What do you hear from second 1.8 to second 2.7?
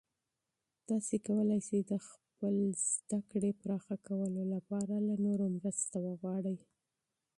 د خپل